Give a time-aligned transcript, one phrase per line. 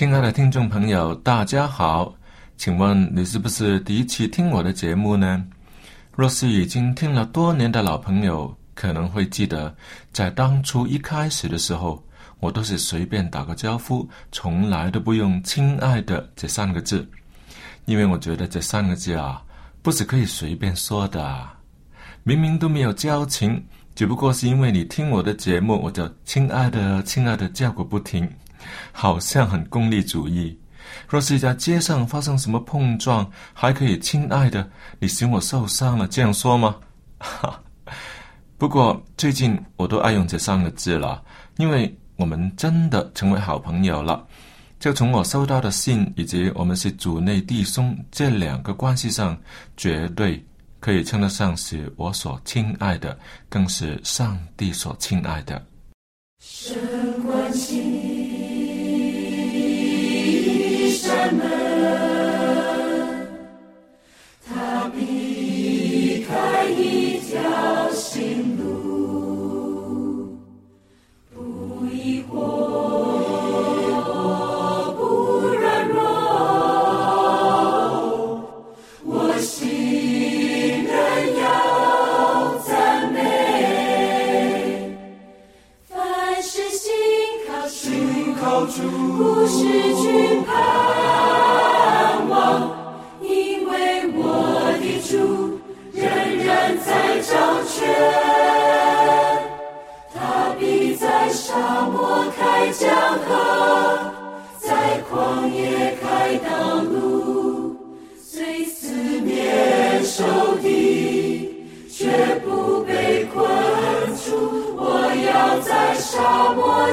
[0.00, 2.10] 亲爱的听众朋友，大家好，
[2.56, 5.44] 请问你是不是第一次听我的节目呢？
[6.16, 9.76] 若是已经听了多年的老朋友，可能会记得，
[10.10, 12.02] 在当初一开始的时候，
[12.38, 17.06] 我都是随便打个招呼，从来都不用“亲爱的”这三个字，
[17.84, 19.42] 因为我觉得这三个字啊，
[19.82, 21.46] 不是可以随便说的。
[22.22, 23.62] 明明都没有交情，
[23.94, 28.26] 只不过是因为你听我的节目，我就“亲爱的，亲爱的”叫个不停。
[28.92, 30.58] 好像很功利主义。
[31.08, 36.76] 若是在街上发生什么碰撞，还可以亲爱的，你嫌我受伤了，这样说吗？
[37.18, 37.60] 哈。
[38.58, 41.22] 不过最近我都爱用这三个字了，
[41.56, 44.26] 因为我们真的成为好朋友了。
[44.78, 49.38] 就从我收到的信以及我们是主内弟兄这两个关系上，
[49.76, 50.44] 绝对
[50.78, 55.64] 可以称得上是我所亲爱的，更是上帝所亲爱的。
[56.40, 56.76] 神
[57.22, 57.89] 关心。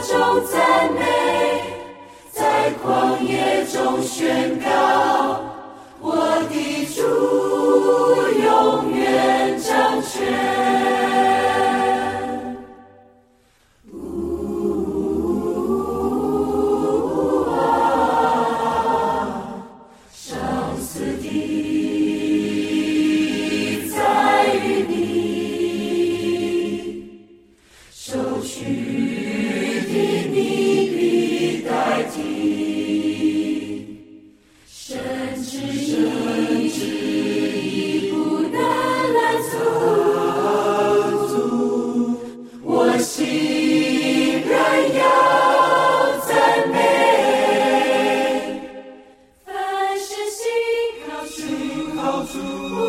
[0.01, 1.01] 中赞美，
[2.31, 5.06] 在旷野中宣告，
[52.37, 52.86] 在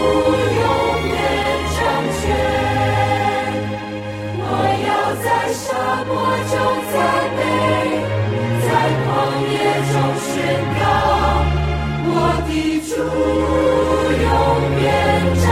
[0.00, 0.02] 我
[0.58, 0.66] 永
[1.12, 1.16] 远
[1.74, 1.76] 长
[2.14, 2.20] 存。
[4.40, 4.42] 我
[4.86, 4.88] 要
[5.24, 5.66] 在沙
[6.08, 6.10] 漠
[6.50, 6.52] 中
[6.92, 6.94] 赞
[7.36, 7.40] 美，
[8.64, 8.68] 在
[9.04, 9.06] 旷
[9.52, 9.54] 野
[9.90, 10.30] 中宣
[10.78, 10.82] 告，
[12.04, 12.12] 我
[12.48, 12.50] 的
[12.88, 12.90] 主
[14.24, 14.26] 永
[14.82, 14.86] 远
[15.42, 15.46] 长。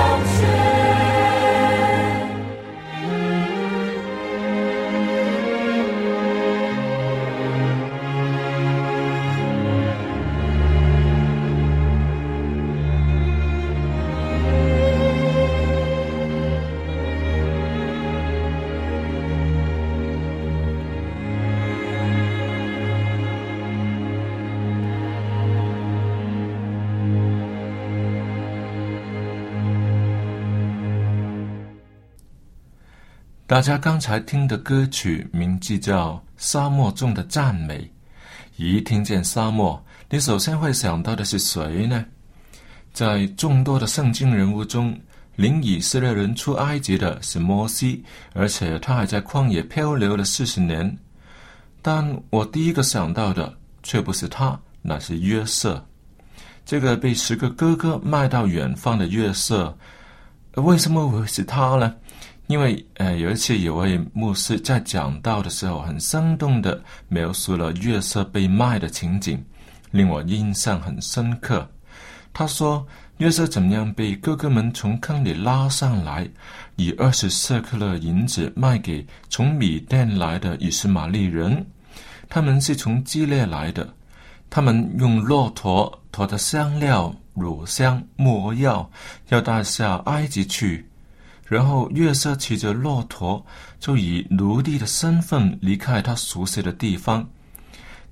[33.49, 37.79] 大家刚才听的歌曲名字叫《沙漠中的赞美》。
[38.57, 42.05] 一听见沙漠，你首先会想到的是谁呢？
[42.93, 44.99] 在众多的圣经人物中，
[45.37, 48.03] 领以色列人出埃及的是摩西，
[48.33, 50.99] 而且他还在旷野漂流了四十年。
[51.81, 55.87] 但我第一个想到的却不是他，那是约瑟。
[56.65, 59.79] 这个被十个哥哥卖到远方的约瑟，
[60.55, 61.95] 为什么会是他呢？
[62.47, 69.45] 因为呃，有一次有位牧师在讲道的时候，很生动的描述了约瑟被卖的情景，
[69.91, 71.69] 令我印象很深刻。
[72.33, 76.29] 他说，约瑟怎么样被哥哥们从坑里拉上来，
[76.77, 81.67] 以二十四克勒银子卖给从米甸来的以斯玛利人，
[82.29, 83.89] 他们是从基列来的，
[84.49, 88.89] 他们用骆驼驮着香料、乳香、没药，
[89.31, 90.89] 要带下埃及去。
[91.47, 93.45] 然后约瑟骑着骆驼，
[93.79, 97.25] 就以奴隶的身份离开他熟悉的地方。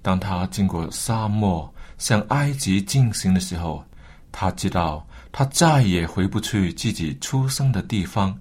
[0.00, 3.84] 当他经过沙漠向埃及进行的时候，
[4.30, 8.36] 他知道他再也回不去自己出生的地方。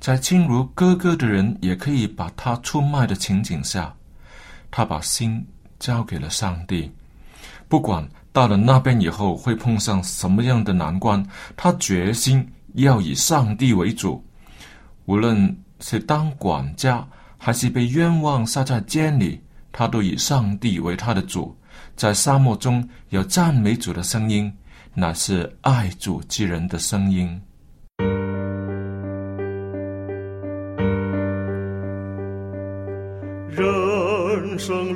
[0.00, 3.94] 在亲如哥哥的人也可以把他出卖的情景下，
[4.70, 5.46] 他把心
[5.78, 6.90] 交给了上帝。
[7.68, 11.22] 不管到了那边以后会碰上什么样的难关，
[11.54, 12.50] 他决心。
[12.74, 14.24] 要以上帝为主，
[15.04, 19.40] 无论是当管家，还是被冤枉杀在监里，
[19.70, 21.56] 他都以上帝为他的主。
[21.96, 24.52] 在沙漠中有赞美主的声音，
[24.94, 27.40] 乃是爱主之人的声音。
[33.54, 34.94] 人生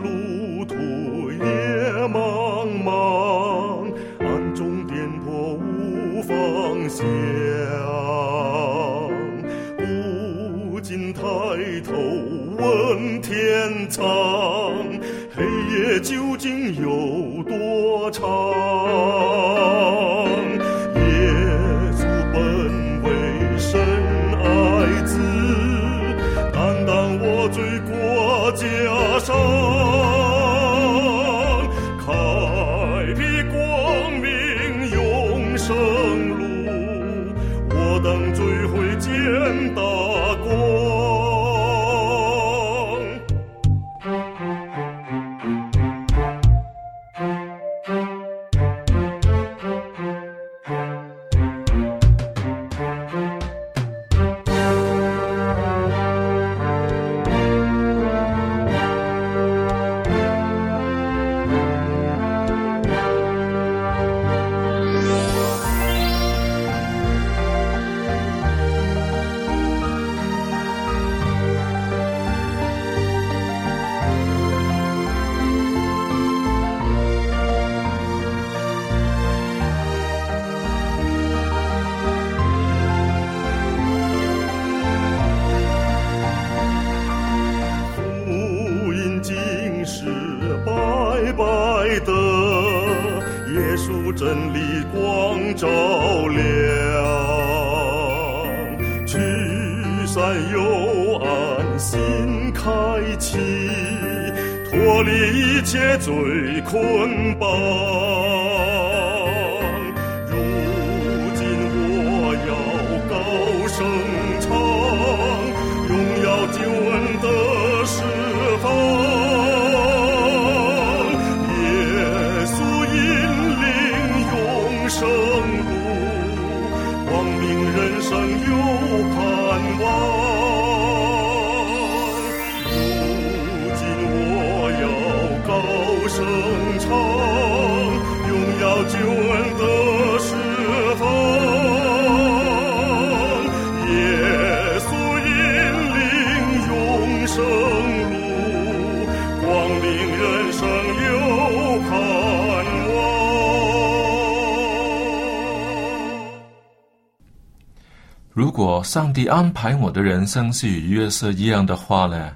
[158.82, 162.32] 上帝安排我的人生是与约瑟一样的话呢？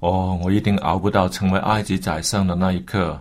[0.00, 3.20] 哦，我一定熬不到成为埃及宰相的那一刻，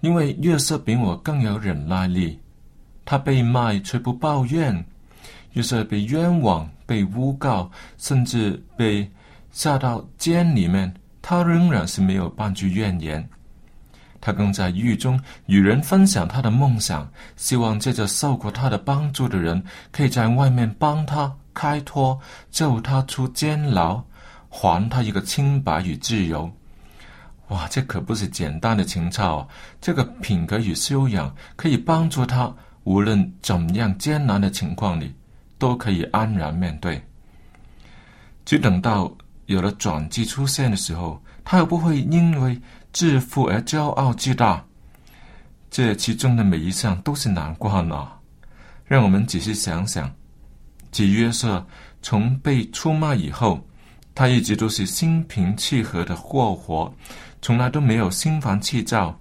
[0.00, 2.38] 因为约瑟比我更有忍耐力。
[3.04, 4.84] 他被卖却不抱怨，
[5.52, 9.10] 约瑟被冤枉、被诬告，甚至被
[9.50, 13.28] 下到监里面，他仍然是没有半句怨言。
[14.24, 19.62] 他更在狱中与人分享他的梦想，希望借着受过他的帮助的人，
[19.92, 22.18] 可以在外面帮他开脱，
[22.50, 24.02] 救他出监牢，
[24.48, 26.50] 还他一个清白与自由。
[27.48, 29.48] 哇，这可不是简单的情操啊！
[29.78, 32.50] 这个品格与修养可以帮助他，
[32.84, 35.14] 无论怎样艰难的情况里，
[35.58, 36.98] 都可以安然面对。
[38.46, 39.14] 只等到
[39.44, 42.58] 有了转机出现的时候，他又不会因为
[42.94, 44.64] 自负而骄傲自大。
[45.68, 48.16] 这其中的每一项都是难关啊！
[48.86, 50.08] 让我们仔细想想，
[50.92, 51.66] 即约瑟
[52.00, 53.60] 从被出卖以后，
[54.14, 56.94] 他一直都是心平气和的过活，
[57.42, 59.18] 从来都没有心烦气躁。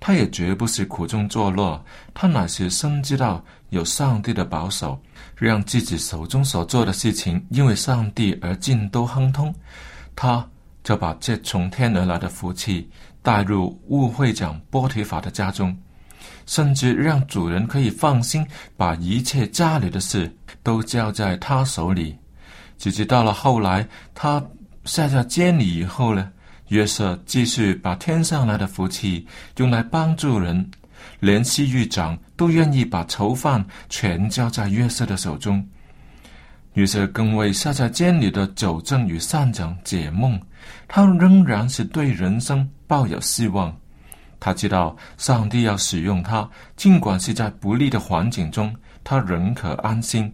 [0.00, 1.82] 他也绝不是苦中作乐，
[2.12, 5.00] 他乃是深知道有上帝的保守，
[5.36, 9.54] 让自己手中所做的事情因为上帝而尽都亨通。
[10.16, 10.46] 他
[10.86, 12.88] 就把这从天而来的福气
[13.20, 15.76] 带入误会长波提法的家中，
[16.46, 22.16] 甚至让主人可以放心把一切家里的事都交在他手里。
[22.78, 24.40] 直至到了后来，他
[24.84, 26.30] 下在监里以后呢，
[26.68, 29.26] 约瑟继续把天上来的福气
[29.56, 30.70] 用来帮助人，
[31.18, 35.68] 连西狱长都愿意把囚犯全交在约瑟的手中。
[36.74, 40.40] 约瑟更为下在监里的九正与善长解梦，
[40.88, 43.74] 他仍然是对人生抱有希望。
[44.38, 50.32] 他知道上帝要使用他，尽管是在不利的环境中，他仍可安心，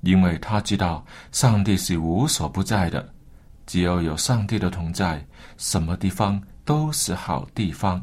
[0.00, 3.06] 因为他知道上帝是无所不在的。
[3.66, 5.24] 只要有上帝的同在，
[5.58, 8.02] 什么地方都是好地方。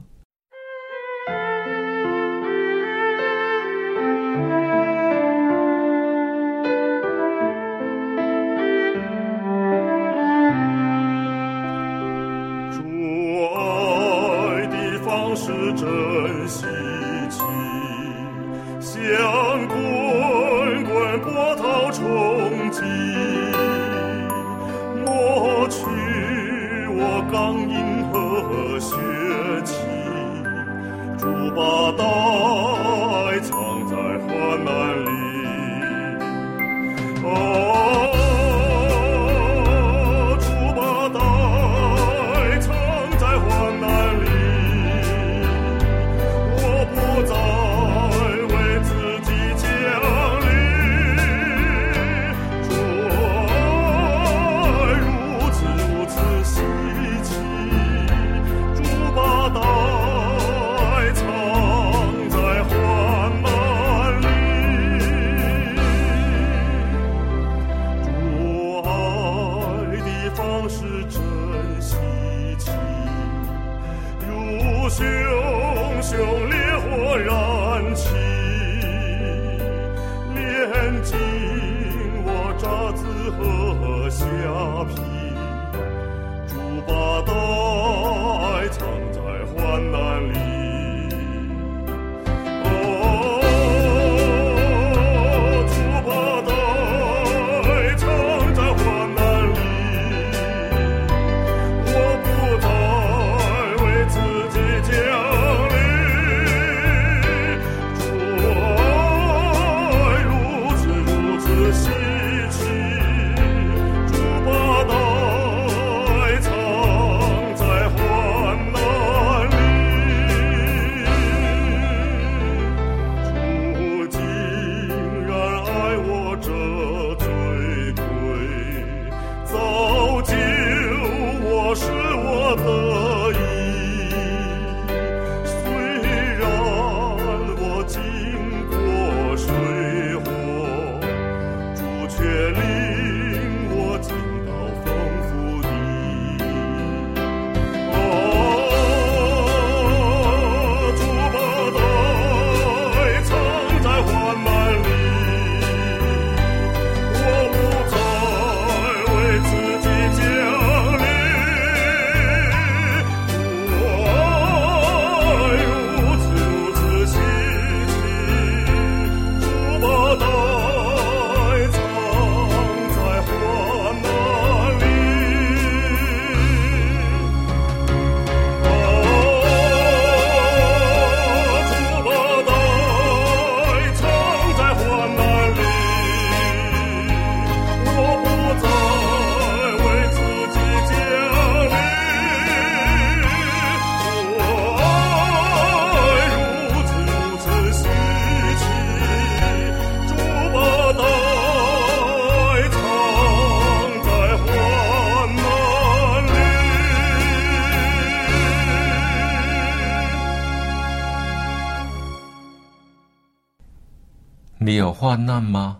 [215.03, 215.79] 患难吗？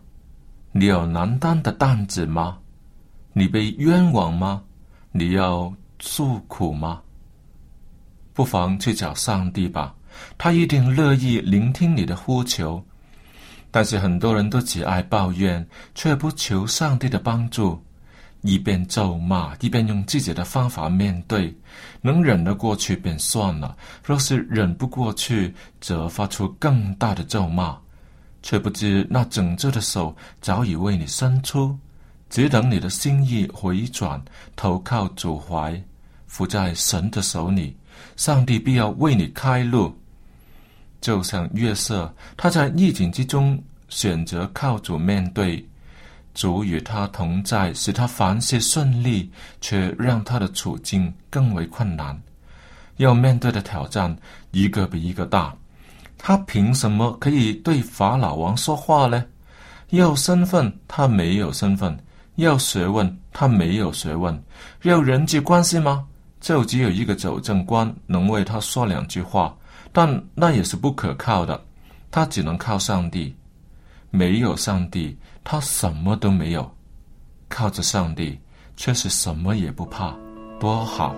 [0.74, 2.58] 你有难担的担子吗？
[3.32, 4.62] 你被冤枉吗？
[5.14, 7.02] 你要诉苦吗？
[8.34, 9.96] 不妨去找上帝吧，
[10.38, 12.84] 他一定乐意聆听你的呼求。
[13.72, 17.82] 但是很多人都只爱抱怨，却不求上帝的帮助，
[18.42, 21.56] 一边咒骂，一边用自己的方法面对，
[22.02, 27.78] 能忍得过去便算了；若是忍不过去，则发出更大的咒骂，
[28.44, 31.76] 却不知那拯救的手早已为你伸出，
[32.30, 34.22] 只等你的心意回转，
[34.56, 35.82] 投靠主怀，
[36.28, 37.76] 伏在神的手里。
[38.16, 39.96] 上帝必要为你开路，
[41.00, 45.66] 就像约瑟，他在逆境之中选择靠主面对，
[46.34, 52.20] 主与他同在，使他凡事顺利，却让他的处境更为困难。
[52.98, 54.16] 要面对的挑战
[54.52, 55.56] 一个比一个大，
[56.26, 59.26] 他凭什么可以对法老王说话呢？
[59.90, 61.94] 要身份，他没有身份；
[62.36, 64.34] 要学问，他没有学问；
[64.84, 66.06] 要人际关系吗？
[66.40, 69.54] 就只有一个走正官能为他说两句话，
[69.92, 71.62] 但那也是不可靠的。
[72.10, 73.36] 他只能靠上帝，
[74.10, 76.64] 没有上帝，他什么都没有；
[77.50, 78.40] 靠着上帝，
[78.78, 80.16] 却是什么也不怕，
[80.58, 81.14] 多好！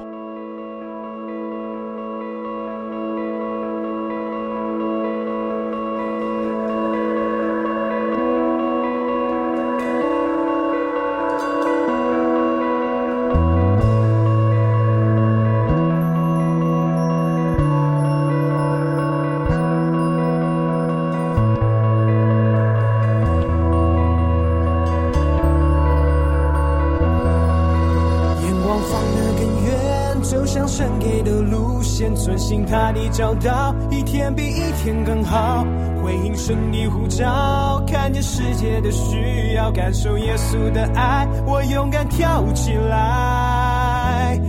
[32.96, 35.66] 你找到，一天比一天更好。
[36.02, 44.40] 回应神的呼召，看见世界的需要，感受耶稣的爱，我勇敢跳起来。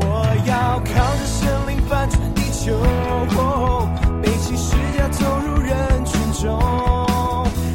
[0.00, 2.78] 我要靠着神灵翻转地球，
[4.22, 6.56] 背起十架走入人群中，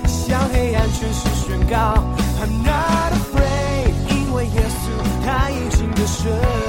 [0.06, 1.76] 向黑暗全势宣告
[2.40, 4.90] ：I'm not afraid，因为耶稣
[5.26, 6.63] 他已经得胜。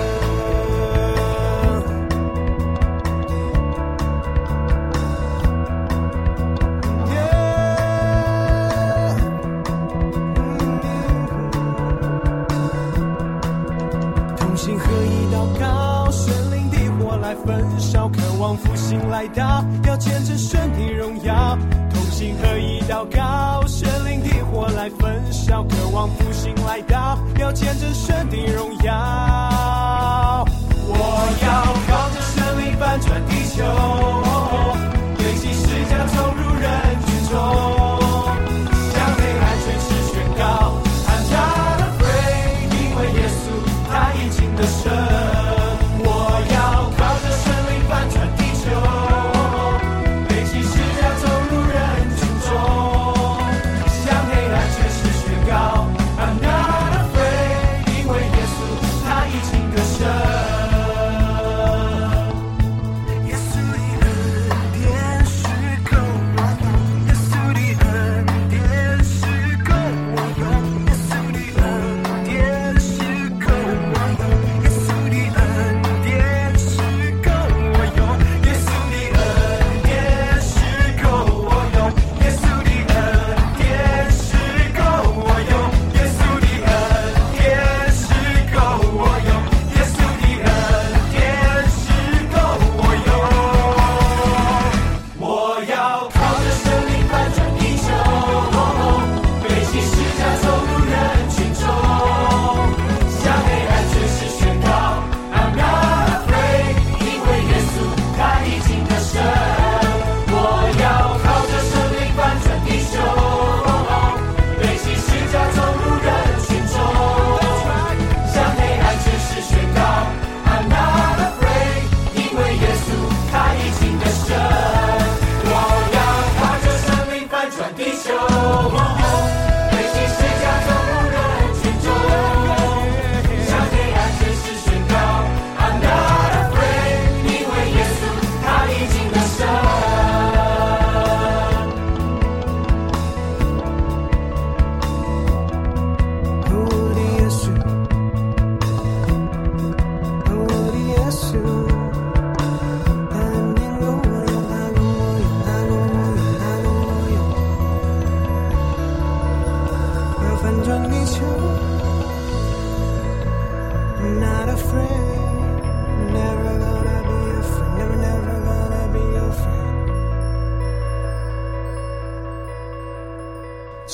[19.10, 21.58] 来到，要见证神的荣耀，
[21.92, 30.44] 同心合一祷告，神灵的火来焚烧，渴望复兴来到，要见证神的荣耀。
[30.86, 30.94] 我
[31.42, 31.93] 要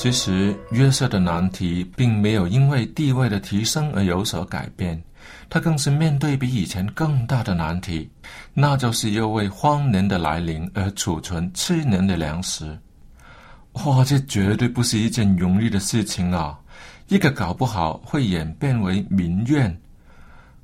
[0.03, 4.99] 其实约瑟的难题并没有因为地位的提升而有所改变，
[5.51, 8.09] 他更是面对比以前更大的难题，
[8.55, 12.79] 那就是要为荒年的来临而储存七年的粮食。
[13.73, 16.59] 哇，这绝对不是一件容易的事情啊！
[17.09, 19.79] 一个搞不好会演变为民怨。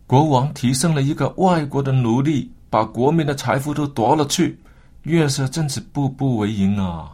[0.07, 4.59] 国王提升了一个外国的奴隶，把国民的财富都夺了去，
[5.03, 7.13] 约瑟真是步步为营啊！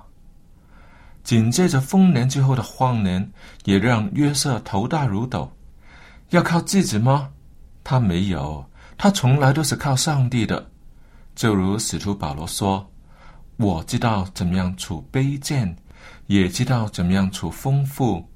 [1.23, 3.31] 紧接着丰年之后的荒年，
[3.65, 5.51] 也让约瑟头大如斗。
[6.31, 7.31] 要靠自己吗？
[7.85, 8.65] 他没有，
[8.97, 10.71] 他从来都是靠上帝的。
[11.35, 12.91] 就如使徒保罗说
[13.57, 15.77] ：“我知道怎么样处卑贱，
[16.27, 18.29] 也知道怎么样处丰富，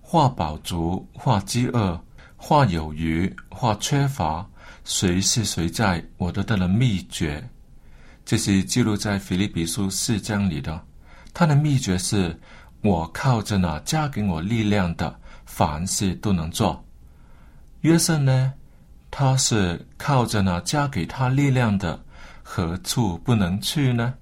[0.00, 2.00] 或饱足，或饥饿，
[2.36, 4.46] 或有余，或缺乏。
[4.84, 7.48] 谁是谁在，我都得了秘诀。”
[8.24, 10.84] 这是记录在腓立比书四章里的。
[11.32, 12.38] 他的秘诀是：
[12.82, 15.14] 我靠着那加给我力量的，
[15.46, 16.84] 凡事都能做。
[17.80, 18.52] 约瑟呢？
[19.10, 21.98] 他是靠着那加给他力量的，
[22.42, 24.14] 何处不能去呢？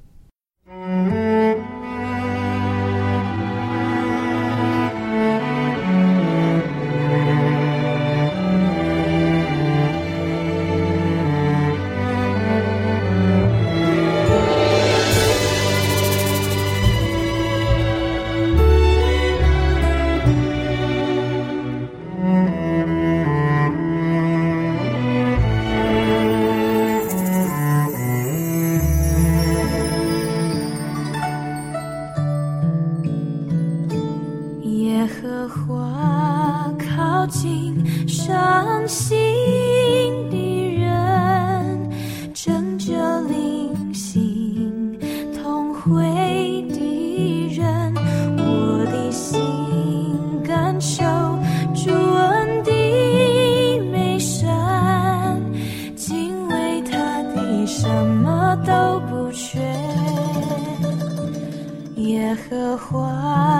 [62.49, 63.58] 的花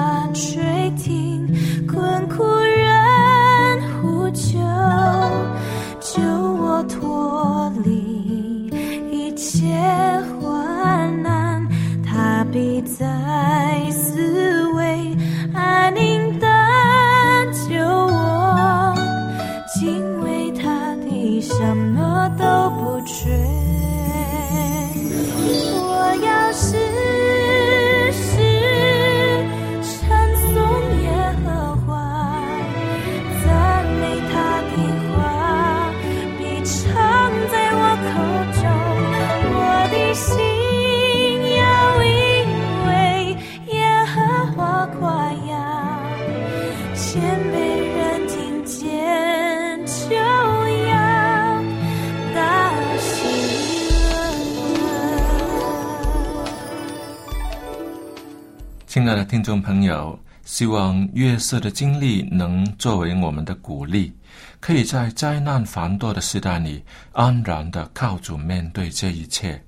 [58.99, 64.13] 亲爱的听众朋友，希望月色的经历能作为我们的鼓励，
[64.59, 66.83] 可以在灾难繁多的时代里
[67.13, 69.63] 安然的靠主面对这一切，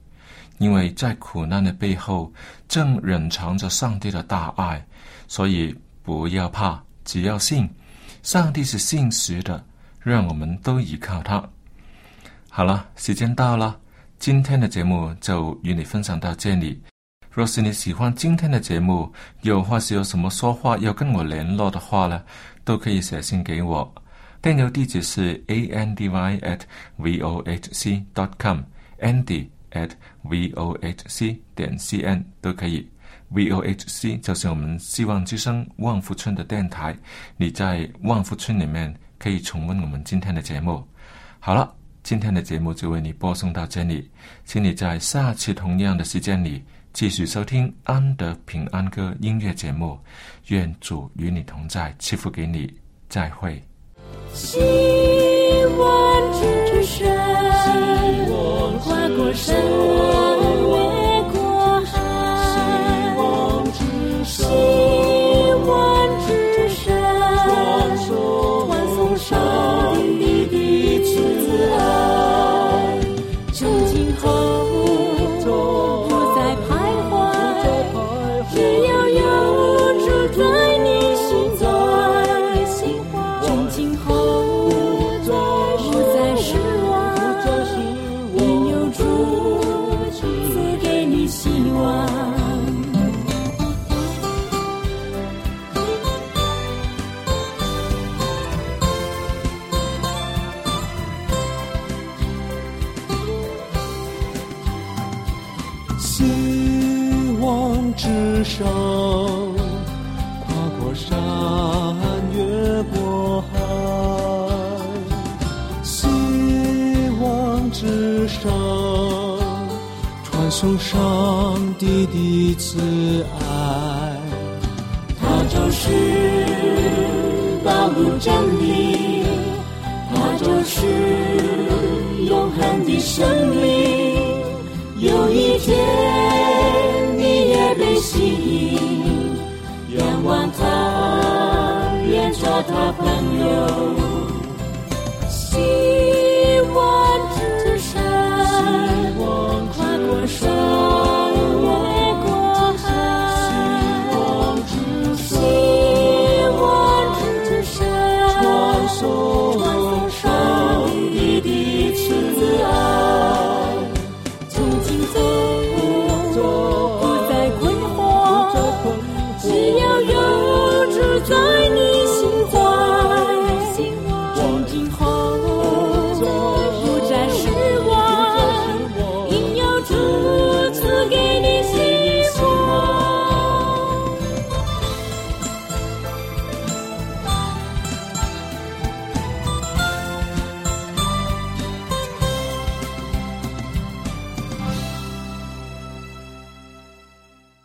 [0.58, 2.32] 因为在苦难的背后
[2.66, 4.84] 正隐藏着上帝的大爱，
[5.28, 7.70] 所以不要怕，只要信，
[8.24, 9.64] 上帝是信实的，
[10.00, 11.40] 让我们都依靠他。
[12.48, 13.78] 好了，时间到了，
[14.18, 16.82] 今天的节目就与你分享到这里。
[17.40, 22.22] 若是你喜欢今天的节目，又或是有什么说话要跟我联络的话呢，
[22.64, 23.90] 都可以写信给我。
[24.42, 26.60] 电邮地址是 a n d y at
[26.98, 29.88] v o h c dot com，andy at
[30.24, 32.86] v o h c 点 c n 都可以。
[33.30, 36.94] v o h c 就是我们希望之声旺福村的电台，
[37.38, 40.86] 你在旺福村里面可以重温我们今天的节目。
[41.38, 44.10] 好了，今天的节目就为你播送到这里，
[44.44, 46.62] 请你在下次同样的时间里。
[46.92, 49.98] 继续收听安德平安歌音乐节目，
[50.48, 52.72] 愿主与你同在，赐福给你，
[53.08, 53.62] 再会。
[54.34, 54.58] 希
[55.78, 57.08] 望之声，
[58.80, 59.56] 跨过山，